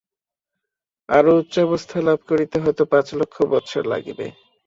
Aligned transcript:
আরও 1.09 1.31
উচ্চাবস্থা 1.41 1.97
লাভ 2.01 2.19
করিতে 2.29 2.57
হয়তো 2.63 2.83
পাঁচ 2.91 3.07
লক্ষ 3.19 3.35
বৎসর 3.51 3.83
লাগিবে। 3.93 4.25